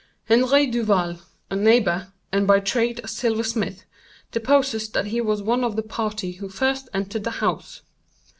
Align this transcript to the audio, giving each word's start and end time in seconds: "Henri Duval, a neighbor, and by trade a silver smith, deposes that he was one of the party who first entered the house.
"Henri 0.25 0.65
Duval, 0.65 1.19
a 1.51 1.55
neighbor, 1.55 2.11
and 2.31 2.47
by 2.47 2.59
trade 2.59 2.99
a 3.03 3.07
silver 3.07 3.43
smith, 3.43 3.85
deposes 4.31 4.89
that 4.89 5.05
he 5.05 5.21
was 5.21 5.43
one 5.43 5.63
of 5.63 5.75
the 5.75 5.83
party 5.83 6.31
who 6.31 6.49
first 6.49 6.89
entered 6.91 7.23
the 7.23 7.29
house. 7.37 7.83